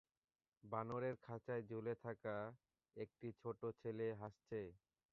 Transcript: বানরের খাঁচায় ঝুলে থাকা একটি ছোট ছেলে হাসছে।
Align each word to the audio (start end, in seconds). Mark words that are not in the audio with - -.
বানরের 0.63 1.15
খাঁচায় 1.23 1.63
ঝুলে 1.69 1.93
থাকা 2.03 2.35
একটি 2.97 3.27
ছোট 3.41 3.59
ছেলে 3.81 4.07
হাসছে। 4.15 4.61